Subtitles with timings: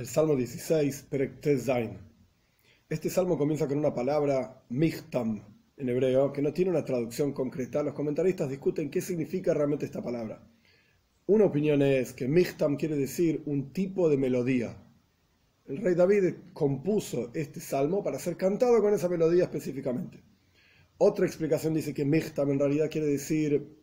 [0.00, 1.98] El Salmo 16, Perek Zain.
[2.88, 5.42] Este salmo comienza con una palabra, michtam,
[5.76, 7.82] en hebreo, que no tiene una traducción concreta.
[7.82, 10.42] Los comentaristas discuten qué significa realmente esta palabra.
[11.26, 14.74] Una opinión es que michtam quiere decir un tipo de melodía.
[15.66, 20.22] El rey David compuso este salmo para ser cantado con esa melodía específicamente.
[20.96, 23.76] Otra explicación dice que michtam en realidad quiere decir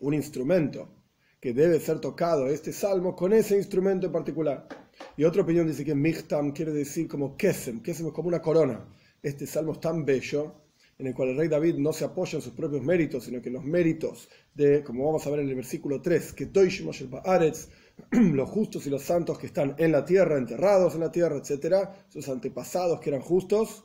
[0.00, 1.03] un instrumento,
[1.44, 4.66] que debe ser tocado este salmo con ese instrumento en particular.
[5.14, 8.88] Y otra opinión dice que Michtam quiere decir como Kesem, Kesem es como una corona.
[9.22, 10.54] Este salmo es tan bello,
[10.98, 13.50] en el cual el rey David no se apoya en sus propios méritos, sino que
[13.50, 16.46] los méritos de, como vamos a ver en el versículo 3, que
[18.10, 22.06] los justos y los santos que están en la tierra, enterrados en la tierra, etcétera,
[22.08, 23.84] sus antepasados que eran justos,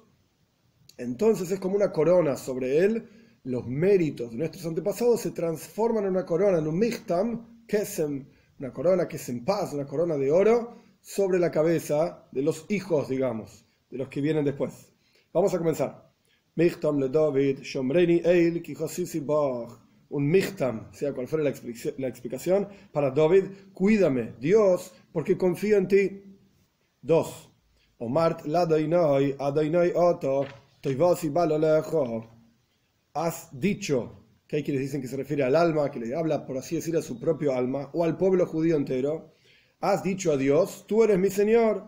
[0.97, 3.18] entonces es como una corona sobre él.
[3.43, 8.25] Los méritos de nuestros antepasados se transforman en una corona, en un michtam, kesem,
[8.59, 12.65] una corona que es en paz, una corona de oro, sobre la cabeza de los
[12.69, 14.91] hijos, digamos, de los que vienen después.
[15.33, 16.11] Vamos a comenzar.
[16.55, 18.61] Michtam le David, Shomreni Eil,
[20.09, 26.23] Un michtam, sea cual fuera la explicación, para David, cuídame, Dios, porque confío en ti.
[27.01, 27.49] Dos.
[27.99, 30.45] Omart ladainoi, adainoi oto,
[30.81, 32.38] toivasi balalejo.
[33.21, 36.57] Has dicho, que hay quienes dicen que se refiere al alma, que le habla, por
[36.57, 39.33] así decir, a su propio alma, o al pueblo judío entero
[39.81, 41.83] has dicho a Dios, tú eres mi Señor.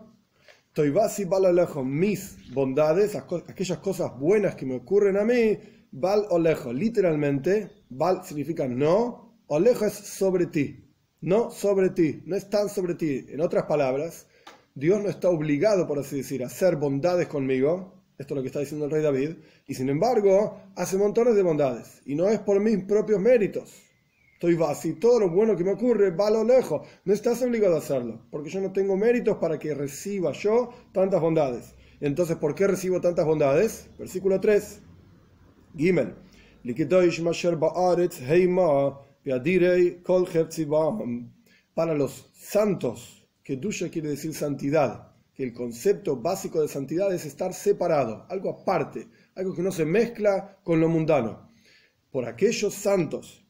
[0.74, 5.58] Toibasi balalejo, mis bondades, aquellas cosas buenas que me ocurren a mí,
[5.90, 6.70] bal olejo.
[6.70, 10.84] Literalmente, bal significa no, olejo es sobre ti.
[11.22, 13.24] No sobre ti, no están sobre ti.
[13.30, 14.26] En otras palabras,
[14.74, 18.01] Dios no está obligado, por así decir, a hacer bondades conmigo.
[18.18, 19.36] Esto es lo que está diciendo el rey David.
[19.66, 22.02] Y sin embargo, hace montones de bondades.
[22.06, 23.92] Y no es por mis propios méritos
[24.42, 26.84] estoy vacío, todo lo bueno que me ocurre va a lo lejos.
[27.04, 31.20] No estás obligado a hacerlo, porque yo no tengo méritos para que reciba yo tantas
[31.20, 31.76] bondades.
[32.00, 33.88] Entonces, ¿por qué recibo tantas bondades?
[33.96, 34.82] Versículo 3.
[35.76, 36.16] Gimel.
[41.74, 47.24] Para los santos, que Dusha quiere decir santidad, que el concepto básico de santidad es
[47.24, 51.50] estar separado, algo aparte, algo que no se mezcla con lo mundano.
[52.10, 53.44] Por aquellos santos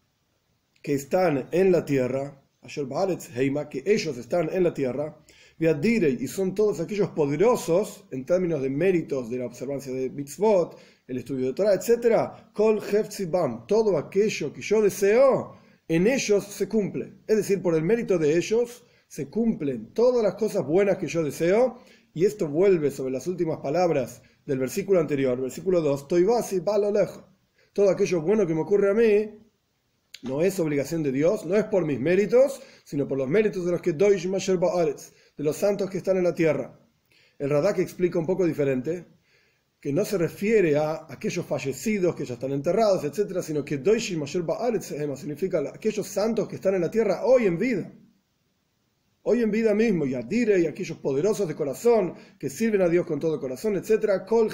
[0.80, 5.16] que están en la tierra, que ellos están en la tierra,
[5.58, 10.76] y son todos aquellos poderosos en términos de méritos de la observancia de mitzvot,
[11.06, 12.52] el estudio de Torah, etc.
[12.52, 12.82] Kol
[13.68, 15.56] todo aquello que yo deseo,
[15.86, 17.14] en ellos se cumple.
[17.26, 21.22] Es decir, por el mérito de ellos se cumplen todas las cosas buenas que yo
[21.22, 21.82] deseo,
[22.14, 26.08] y esto vuelve sobre las últimas palabras del versículo anterior, versículo 2,
[27.74, 29.38] Todo aquello bueno que me ocurre a mí,
[30.22, 33.72] no es obligación de Dios, no es por mis méritos, sino por los méritos de
[33.72, 36.80] los que doy de los santos que están en la tierra.
[37.38, 39.08] El Radak explica un poco diferente,
[39.78, 44.00] que no se refiere a aquellos fallecidos que ya están enterrados, etcétera, sino que doy
[44.42, 44.86] Ba'aretz
[45.16, 47.92] significa aquellos santos que están en la tierra hoy en vida.
[49.24, 53.06] Hoy en vida mismo, y Adire y aquellos poderosos de corazón que sirven a Dios
[53.06, 54.50] con todo corazón, etcétera, Kol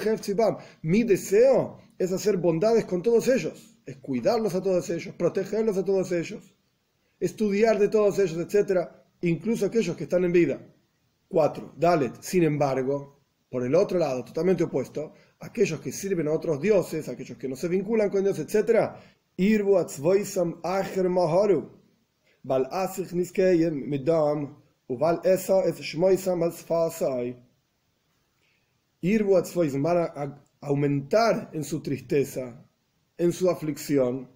[0.83, 5.83] Mi deseo es hacer bondades con todos ellos es cuidarlos a todos ellos, protegerlos a
[5.83, 6.53] todos ellos,
[7.19, 8.87] estudiar de todos ellos, etc.,
[9.21, 10.61] incluso aquellos que están en vida.
[11.27, 11.73] 4.
[11.75, 13.19] Dalet, sin embargo,
[13.49, 17.55] por el otro lado, totalmente opuesto, aquellos que sirven a otros dioses, aquellos que no
[17.55, 18.91] se vinculan con Dios, etc.,
[19.37, 21.78] Irbu atzvoisam acher maharu,
[22.47, 24.55] asich niskeyem midam,
[24.87, 26.53] uval esa es shmoisam al
[29.01, 32.65] Irbu atzvoisam, van a aumentar en su tristeza,
[33.17, 34.29] en su aflicción,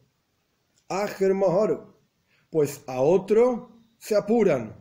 [0.87, 1.93] Ajer Maharu,
[2.49, 4.73] pues a otro se apuran.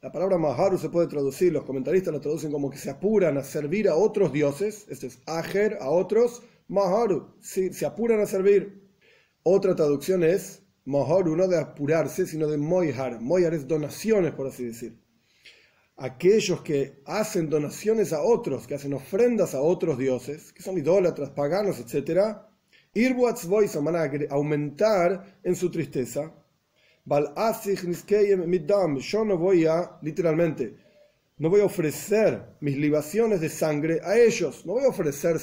[0.00, 3.44] La palabra Maharu se puede traducir, los comentaristas lo traducen como que se apuran a
[3.44, 8.88] servir a otros dioses, este es Ajer, a otros, Maharu, se apuran a servir.
[9.42, 13.20] Otra traducción es Maharu, no de apurarse, sino de Moihar.
[13.20, 14.98] Moihar es donaciones, por así decir.
[15.98, 21.28] Aquellos que hacen donaciones a otros, que hacen ofrendas a otros dioses, que son idólatras,
[21.30, 22.48] paganos, etcétera,
[22.94, 26.32] van a aumentar en su tristeza.
[27.04, 27.34] Yo
[29.24, 30.74] no voy a, literalmente,
[31.36, 35.36] no voy a ofrecer mis libaciones de sangre a ellos, no voy a ofrecer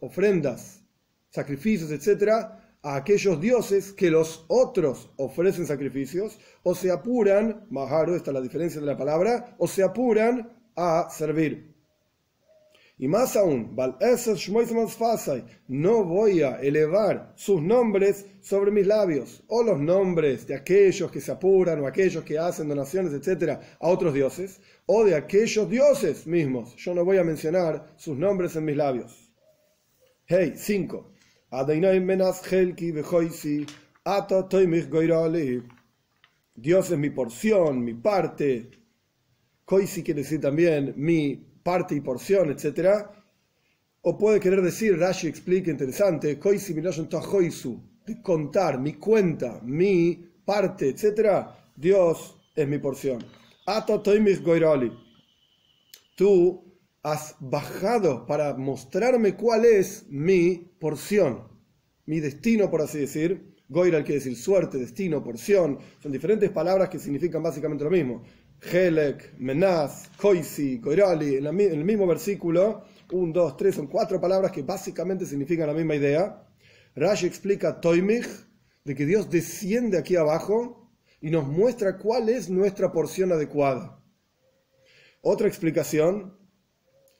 [0.00, 0.82] ofrendas,
[1.30, 8.30] sacrificios, etcétera, a aquellos dioses que los otros ofrecen sacrificios o se apuran, Maharu, esta
[8.30, 11.74] es la diferencia de la palabra, o se apuran a servir.
[13.00, 13.76] Y más aún,
[15.68, 21.20] no voy a elevar sus nombres sobre mis labios, o los nombres de aquellos que
[21.20, 26.26] se apuran, o aquellos que hacen donaciones, etc., a otros dioses, o de aquellos dioses
[26.26, 26.74] mismos.
[26.74, 29.30] Yo no voy a mencionar sus nombres en mis labios.
[30.26, 31.17] Hey, 5.
[36.54, 38.70] Dios es mi porción, mi parte.
[39.64, 43.06] Koisi quiere decir también mi parte y porción, etc.
[44.02, 51.46] O puede querer decir, Rashi explica interesante, koisi de contar, mi cuenta, mi parte, etc.
[51.76, 53.24] Dios es mi porción.
[56.16, 56.67] Tú
[57.02, 61.48] has bajado para mostrarme cuál es mi porción,
[62.06, 63.56] mi destino, por así decir.
[63.70, 65.78] Goiral quiere decir suerte, destino, porción.
[66.02, 68.22] Son diferentes palabras que significan básicamente lo mismo.
[68.60, 74.62] Helek, Menaz, Koisi, Goirali, en, el mismo versículo, un, dos, tres, son cuatro palabras que
[74.62, 76.44] básicamente significan la misma idea.
[76.96, 78.26] Rashi explica Toimich,
[78.84, 80.90] de que Dios desciende aquí abajo
[81.20, 84.02] y nos muestra cuál es nuestra porción adecuada.
[85.20, 86.37] Otra explicación,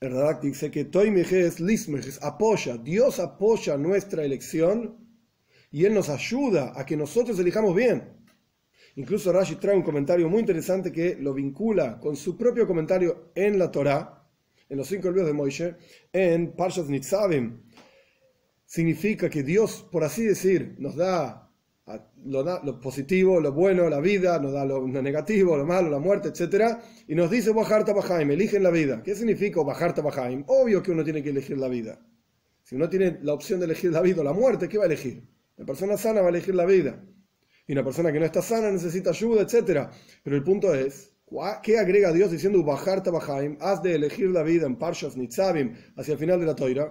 [0.00, 4.96] el Radak dice que Toimich es Lismich, apoya, Dios apoya nuestra elección
[5.72, 8.16] y Él nos ayuda a que nosotros elijamos bien.
[8.94, 13.58] Incluso Rashi trae un comentario muy interesante que lo vincula con su propio comentario en
[13.58, 14.24] la Torá,
[14.68, 15.76] en los cinco libros de Moishe,
[16.12, 17.62] en Parshas Nitzavim.
[18.66, 21.47] Significa que Dios, por así decir, nos da
[22.24, 25.98] lo, da, lo positivo, lo bueno, la vida, nos da lo, negativo, lo malo, la
[25.98, 26.78] muerte, etc.
[27.06, 29.02] Y nos dice Bajarta Bajaim, eligen la vida.
[29.02, 30.44] ¿Qué significa Bajarta Bajaim?
[30.46, 31.98] Obvio que uno tiene que elegir la vida.
[32.62, 34.86] Si uno tiene la opción de elegir la vida o la muerte, ¿qué va a
[34.86, 35.22] elegir?
[35.56, 37.02] La persona sana va a elegir la vida
[37.68, 39.88] y una persona que no está sana necesita ayuda, etc.
[40.24, 41.12] Pero el punto es,
[41.62, 43.58] ¿qué agrega Dios diciendo Bajar Tabahaim?
[43.60, 46.90] Has de elegir la vida en Parshas Nitzavim hacia el final de la Toira.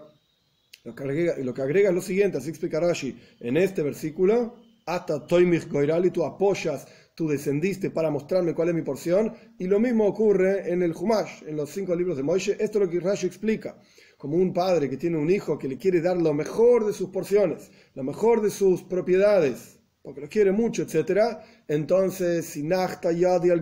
[0.83, 4.55] Lo que agrega, lo que agrega es lo siguiente, así explica Rashi en este versículo,
[4.87, 9.79] Ata Toimich Goirali, tú apoyas, tú descendiste para mostrarme cuál es mi porción, y lo
[9.79, 12.99] mismo ocurre en el Humash, en los cinco libros de Moishe, esto es lo que
[12.99, 13.77] Rashi explica
[14.17, 17.09] como un padre que tiene un hijo que le quiere dar lo mejor de sus
[17.09, 21.37] porciones, lo mejor de sus propiedades, porque lo quiere mucho, etc.
[21.67, 23.61] Entonces, si Nachta Yadi al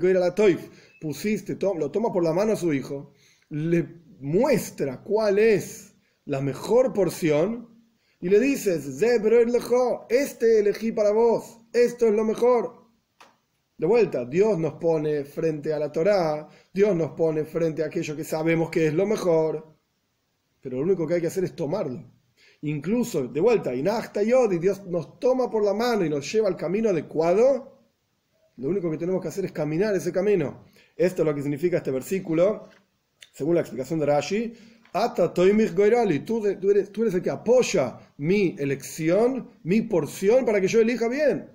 [1.02, 3.12] pusiste, lo toma por la mano a su hijo,
[3.50, 3.86] le
[4.22, 5.94] muestra cuál es
[6.24, 7.75] la mejor porción
[8.26, 9.00] y le dices,
[10.10, 12.88] este elegí para vos, esto es lo mejor.
[13.78, 18.16] De vuelta, Dios nos pone frente a la Torá, Dios nos pone frente a aquello
[18.16, 19.78] que sabemos que es lo mejor,
[20.60, 22.04] pero lo único que hay que hacer es tomarlo
[22.62, 26.58] incluso de vuelta, y y Dios nos toma por la mano y nos lleva al
[26.58, 27.80] camino adecuado,
[28.58, 30.66] lo único que tenemos que hacer es caminar ese camino.
[30.96, 32.70] Esto es lo que significa este versículo,
[33.32, 34.54] según la explicación de Rashi.
[34.98, 35.34] Ata
[35.76, 40.80] goirali, tú, eres, tú eres el que apoya mi elección, mi porción para que yo
[40.80, 41.50] elija bien.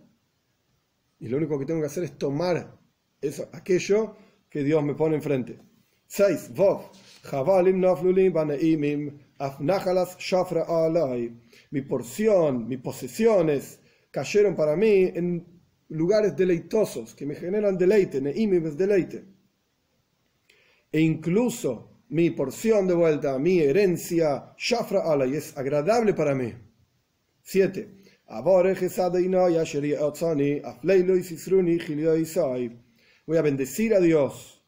[1.21, 2.79] Y lo único que tengo que hacer es tomar
[3.19, 4.15] eso, aquello
[4.51, 5.59] que Dios me pone enfrente.
[6.07, 6.53] 6.
[6.55, 6.91] Vov.
[11.71, 15.47] Mi porción, mis posesiones cayeron para mí en
[15.89, 19.25] lugares deleitosos que me generan deleite, neimim deleite.
[20.93, 26.53] E incluso mi porción de vuelta, mi herencia, shafra alay, es agradable para mí.
[27.43, 28.01] 7.
[33.27, 34.65] Voy a bendecir a Dios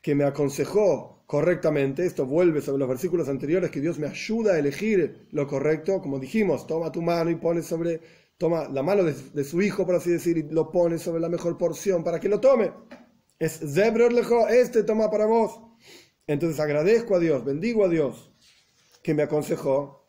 [0.00, 2.04] que me aconsejó correctamente.
[2.04, 6.00] Esto vuelve sobre los versículos anteriores que Dios me ayuda a elegir lo correcto.
[6.00, 8.00] Como dijimos, toma tu mano y pone sobre,
[8.36, 11.56] toma la mano de, su hijo, por así decir, y lo pone sobre la mejor
[11.56, 12.72] porción para que lo tome.
[13.38, 15.69] Es Zebror lejo, este toma para vos.
[16.30, 18.30] Entonces agradezco a Dios, bendigo a Dios
[19.02, 20.06] que me aconsejó.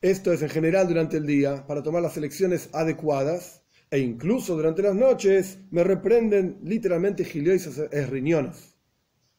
[0.00, 4.82] Esto es en general durante el día para tomar las elecciones adecuadas e incluso durante
[4.82, 8.76] las noches me reprenden literalmente giliosos es riñones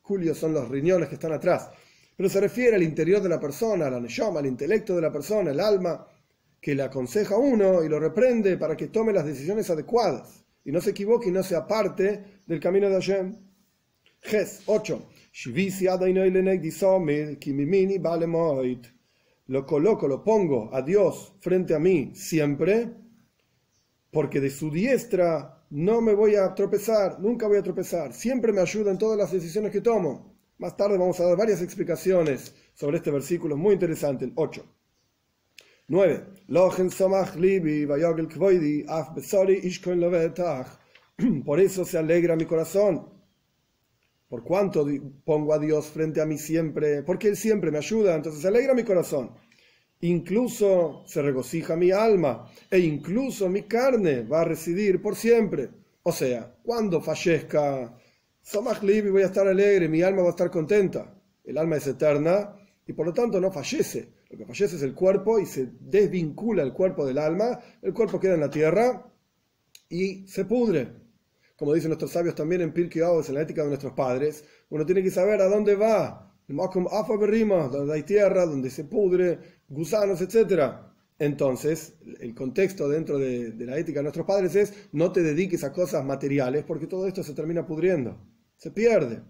[0.02, 1.70] Julio son los riñones que están atrás.
[2.18, 5.52] Pero se refiere al interior de la persona, al neshama, al intelecto de la persona,
[5.52, 6.06] el alma,
[6.60, 10.72] que le aconseja a uno y lo reprende para que tome las decisiones adecuadas y
[10.74, 13.38] no se equivoque y no se aparte del camino de Hashem.
[14.20, 15.13] Ges 8.
[19.48, 22.94] Lo coloco, lo pongo a Dios frente a mí siempre,
[24.12, 28.62] porque de su diestra no me voy a tropezar, nunca voy a tropezar, siempre me
[28.62, 30.38] ayuda en todas las decisiones que tomo.
[30.60, 34.64] Más tarde vamos a dar varias explicaciones sobre este versículo muy interesante, el 8.
[35.88, 36.26] 9.
[41.44, 43.13] Por eso se alegra mi corazón.
[44.34, 44.84] Por cuánto
[45.24, 48.74] pongo a Dios frente a mí siempre, porque Él siempre me ayuda, entonces se alegra
[48.74, 49.30] mi corazón.
[50.02, 55.70] Incluso se regocija mi alma e incluso mi carne va a residir por siempre.
[56.02, 57.96] O sea, cuando fallezca,
[58.42, 61.14] Somach y voy a estar alegre, mi alma va a estar contenta.
[61.44, 62.56] El alma es eterna
[62.88, 64.14] y por lo tanto no fallece.
[64.32, 67.60] Lo que fallece es el cuerpo y se desvincula el cuerpo del alma.
[67.84, 69.14] El cuerpo queda en la tierra
[69.90, 71.03] y se pudre.
[71.64, 75.02] Como dicen nuestros sabios también en Pirkei en la ética de nuestros padres, uno tiene
[75.02, 76.36] que saber a dónde va.
[76.46, 79.40] Donde hay tierra, donde se pudre,
[79.70, 80.74] gusanos, etc.
[81.20, 85.72] Entonces, el contexto dentro de, la ética de nuestros padres es no te dediques a
[85.72, 88.20] cosas materiales porque todo esto se termina pudriendo,
[88.58, 89.22] se pierde.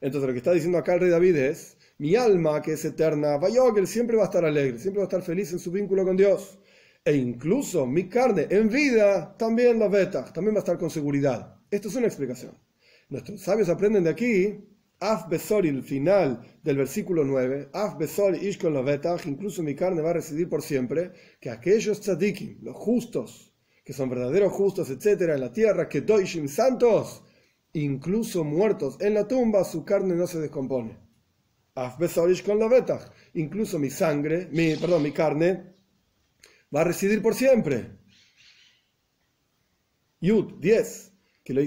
[0.00, 3.34] Entonces, lo que está diciendo acá el rey David es, mi alma que es eterna,
[3.34, 6.16] él siempre va a estar alegre, siempre va a estar feliz en su vínculo con
[6.16, 6.56] Dios.
[7.04, 11.56] E incluso mi carne en vida también la beta, también va a estar con seguridad.
[11.70, 12.58] Esto es una explicación.
[13.08, 14.70] Nuestros sabios aprenden de aquí
[15.02, 20.10] Af Besori, el final del versículo 9, Af Besori Ishkon Lovetach, incluso mi carne va
[20.10, 25.40] a residir por siempre, que aquellos tzadikim, los justos, que son verdaderos justos, etcétera, en
[25.40, 27.24] la tierra, que doishim santos,
[27.72, 30.98] incluso muertos en la tumba, su carne no se descompone.
[31.76, 35.76] Af Besori Ishkon Lovetach, incluso mi sangre, mi, perdón, mi carne,
[36.74, 37.98] va a residir por siempre.
[40.20, 41.10] Yud 10
[41.44, 41.62] que lo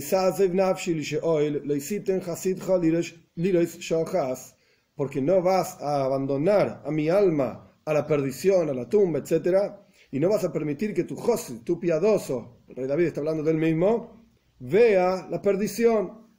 [4.96, 9.74] porque no vas a abandonar a mi alma a la perdición, a la tumba, etc.
[10.12, 13.44] Y no vas a permitir que tu José, tu piadoso, el rey David está hablando
[13.44, 14.26] del mismo,
[14.60, 16.30] vea la perdición.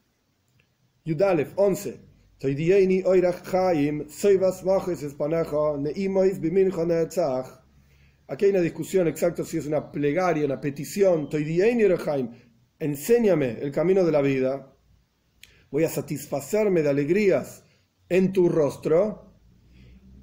[1.05, 2.01] Yudalef 11.
[8.27, 11.29] Aquí hay una discusión exacta si es una plegaria, una petición.
[12.79, 14.75] Enséñame el camino de la vida,
[15.71, 17.65] voy a satisfacerme de alegrías
[18.09, 19.35] en tu rostro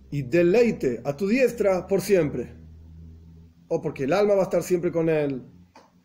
[0.10, 2.56] y deleite a tu diestra por siempre.
[3.68, 5.44] O porque el alma va a estar siempre con él,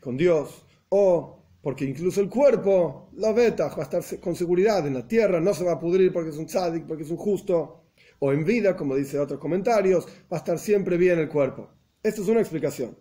[0.01, 4.95] con Dios, o porque incluso el cuerpo, la beta, va a estar con seguridad en
[4.95, 7.87] la tierra, no se va a pudrir porque es un tzadik, porque es un justo,
[8.21, 11.71] o en vida, como dice otros comentarios, va a estar siempre bien el cuerpo.
[12.03, 12.97] Esto es una explicación,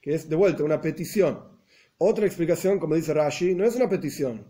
[0.00, 1.38] que es de vuelta una petición.
[1.98, 4.44] Otra explicación, como dice Rashi, no es una petición,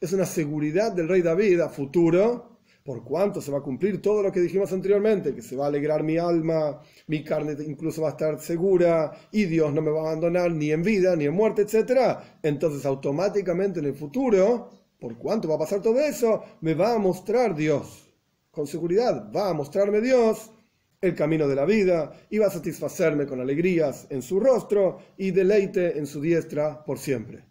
[0.00, 4.22] es una seguridad del rey David a futuro, por cuanto se va a cumplir todo
[4.22, 8.08] lo que dijimos anteriormente, que se va a alegrar mi alma, mi carne incluso va
[8.08, 11.34] a estar segura, y Dios no me va a abandonar ni en vida, ni en
[11.34, 12.18] muerte, etc.
[12.42, 16.98] Entonces automáticamente en el futuro, por cuanto va a pasar todo eso, me va a
[16.98, 18.06] mostrar Dios.
[18.50, 20.50] Con seguridad, va a mostrarme Dios
[21.00, 25.98] el camino de la vida, va a satisfacerme con alegrías en su rostro y deleite
[25.98, 27.44] en su diestra por siempre.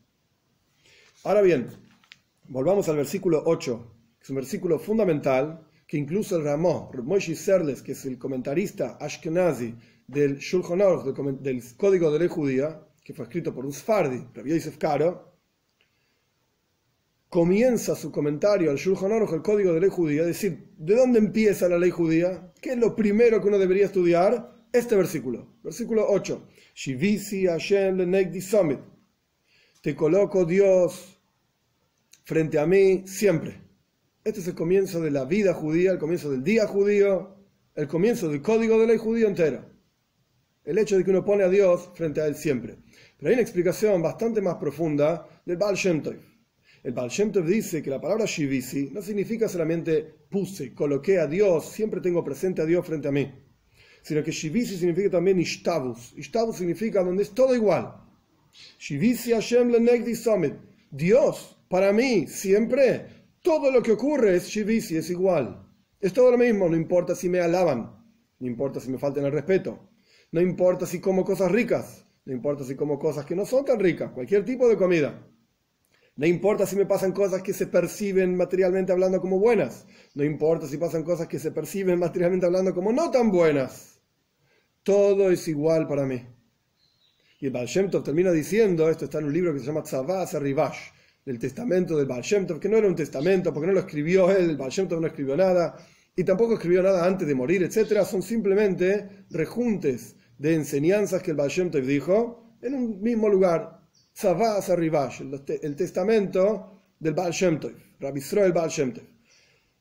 [1.23, 1.67] Ahora bien,
[2.47, 7.81] volvamos al versículo 8, que es un versículo fundamental que incluso el Ramó, Moshe Serles,
[7.81, 9.73] que es el comentarista ashkenazi
[10.05, 11.03] del Shulchan Aruch,
[11.39, 15.28] del, Código de Ley Judía, que fue escrito por un Sfardi, Rabbi Yosef Karo,
[17.29, 21.69] comienza su comentario al Shulchan Aruch, el código de ley judía, decir, ¿de dónde empieza
[21.69, 22.51] la ley judía?
[22.59, 24.57] ¿Qué es lo primero que uno debería estudiar?
[24.73, 26.47] Este versículo, versículo 8.
[26.73, 28.79] Shivisi Hashem summit.
[29.81, 31.21] Te coloco Dios
[32.23, 33.61] frente a mí siempre.
[34.23, 37.35] Este es el comienzo de la vida judía, el comienzo del día judío,
[37.75, 39.65] el comienzo del código de ley judío entero.
[40.63, 42.77] El hecho de que uno pone a Dios frente a él siempre.
[43.17, 46.03] Pero hay una explicación bastante más profunda del Baal Shem.
[46.81, 51.27] El Baal Shem Tov dice que la palabra Shivisi no significa solamente puse, coloqué a
[51.27, 53.29] Dios, siempre tengo presente a Dios frente a mí,
[54.01, 56.13] sino que Shivisi significa también Ishtabus.
[56.15, 57.95] Ishtabus significa donde es todo igual.
[58.79, 60.53] Shivisi Hashem Lenegdi Summit.
[60.89, 63.07] Dios, para mí, siempre,
[63.41, 65.67] todo lo que ocurre es Shivisi, es igual.
[65.99, 67.91] Es todo lo mismo, no importa si me alaban,
[68.39, 69.89] no importa si me faltan el respeto,
[70.31, 73.79] no importa si como cosas ricas, no importa si como cosas que no son tan
[73.79, 75.28] ricas, cualquier tipo de comida.
[76.19, 79.85] No importa si me pasan cosas que se perciben materialmente hablando como buenas.
[80.15, 84.01] No importa si pasan cosas que se perciben materialmente hablando como no tan buenas.
[84.83, 86.21] Todo es igual para mí.
[87.39, 89.81] Y el Baal Shem Tov termina diciendo, esto está en un libro que se llama
[89.81, 90.89] Tzavaz Rivash,
[91.23, 94.29] del testamento del Baal Shem Tov, que no era un testamento porque no lo escribió
[94.29, 95.77] él, el Baal Shem Tov no escribió nada,
[96.17, 98.03] y tampoco escribió nada antes de morir, etc.
[98.03, 103.78] Son simplemente rejuntes de enseñanzas que el Baal Shem Tov dijo en un mismo lugar,
[104.19, 105.21] Tzavaz Arribash,
[105.61, 107.71] el testamento del Baal Shem Tov,
[108.01, 108.19] Rabbi
[108.53, 108.93] Baal Shem.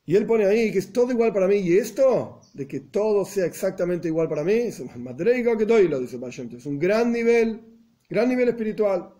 [0.07, 1.57] Y él pone ahí que es todo igual para mí.
[1.57, 5.99] Y esto, de que todo sea exactamente igual para mí, es un que doy, lo
[5.99, 6.54] dice Baal Shem.
[6.57, 7.61] Es un gran nivel,
[8.09, 9.12] gran nivel espiritual.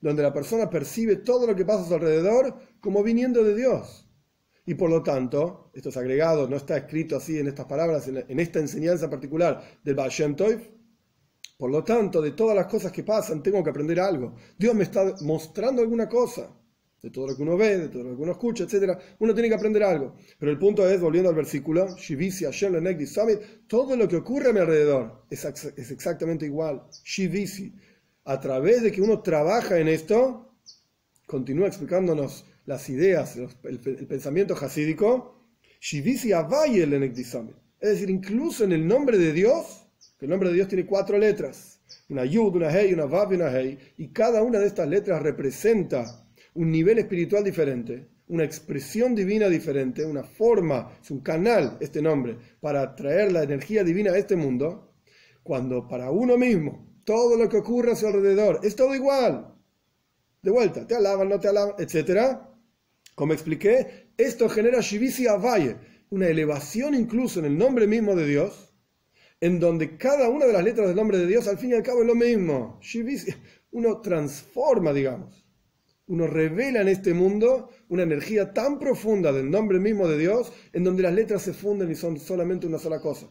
[0.00, 4.08] donde la persona percibe todo lo que pasa a su alrededor como viniendo de Dios.
[4.64, 8.40] Y por lo tanto, esto es agregado, no está escrito así en estas palabras, en,
[8.40, 10.34] esta enseñanza particular del Baal Shem.
[11.56, 14.34] Por lo tanto, de todas las cosas que pasan, tengo que aprender algo.
[14.58, 16.50] Dios me está mostrando alguna cosa.
[17.00, 18.98] De todo lo que uno ve, de todo lo que uno escucha, etc.
[19.18, 20.14] Uno tiene que aprender algo.
[20.38, 21.86] Pero el punto es, volviendo al versículo,
[23.68, 26.82] todo lo que ocurre a mi alrededor es, exactamente igual.
[27.04, 27.74] Shivisi.
[28.24, 30.56] A través de que uno trabaja en esto,
[31.26, 35.46] continúa explicándonos las ideas, el, pensamiento hasídico,
[35.78, 39.83] Shivisi Es decir, incluso en el nombre de Dios,
[40.24, 43.54] el nombre de Dios tiene cuatro letras, una Yud, una Hei, una Vav y una
[43.54, 49.50] Hei, y cada una de estas letras representa un nivel espiritual diferente, una expresión divina
[49.50, 54.34] diferente, una forma, es un canal este nombre, para traer la energía divina a este
[54.34, 54.94] mundo,
[55.42, 59.54] cuando para uno mismo todo lo que ocurre a su alrededor es todo igual,
[60.40, 62.50] de vuelta, te alaban, no te alaban, etcétera,
[63.14, 65.76] como expliqué, esto genera Shivisi Avaye,
[66.08, 68.73] una elevación incluso en el nombre mismo de Dios,
[69.44, 71.82] en donde cada una de las letras del nombre de Dios al fin y al
[71.82, 72.80] cabo es lo mismo.
[73.72, 75.46] Uno transforma, digamos.
[76.06, 80.82] Uno revela en este mundo una energía tan profunda del nombre mismo de Dios, en
[80.82, 83.28] donde las letras se funden y son solamente una sola cosa.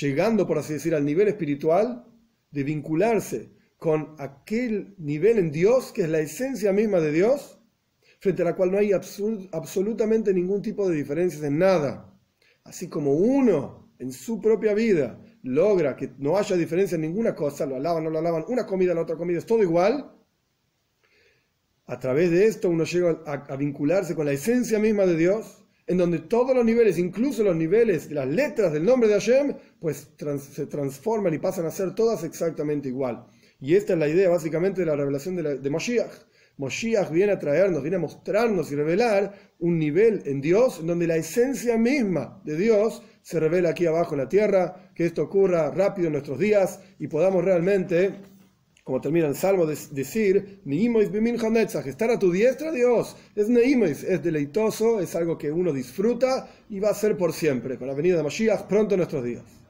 [0.00, 2.04] Llegando, por así decir, al nivel espiritual
[2.52, 7.58] de vincularse con aquel nivel en Dios, que es la esencia misma de Dios,
[8.20, 12.16] frente a la cual no hay absolutamente ningún tipo de diferencias en nada.
[12.62, 17.66] Así como uno en su propia vida logra que no haya diferencia en ninguna cosa,
[17.66, 20.12] lo alaban, no lo alaban, una comida, la otra comida, es todo igual,
[21.86, 25.96] a través de esto uno llega a, vincularse con la esencia misma de Dios, en
[25.96, 30.10] donde todos los niveles, incluso los niveles, las letras del nombre de Hashem, pues
[30.52, 33.26] se transforman y pasan a ser todas exactamente igual.
[33.58, 36.12] Y esta es la idea básicamente de la revelación de, de Moshiach
[36.58, 41.06] Moshiach viene a traernos, viene a mostrarnos y revelar un nivel en Dios en donde
[41.06, 45.70] la esencia misma de Dios se revela aquí abajo en la tierra, que esto ocurra
[45.70, 48.12] rápido en nuestros días y podamos realmente,
[48.82, 50.60] como termina el Salmo, decir,
[51.86, 56.80] estar a tu diestra, Dios, es neimois, es deleitoso, es algo que uno disfruta y
[56.80, 59.67] va a ser por siempre, con la venida de Moshiach pronto en nuestros días.